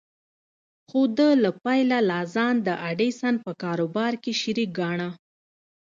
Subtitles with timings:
[0.87, 5.09] خو ده له پيله لا ځان د ايډېسن په کاروبار کې شريک ګاڼه.